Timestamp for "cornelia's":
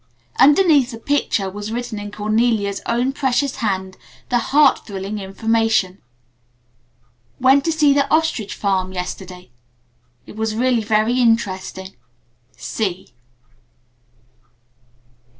2.11-2.81